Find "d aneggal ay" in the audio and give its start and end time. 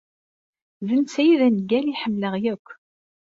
1.39-1.97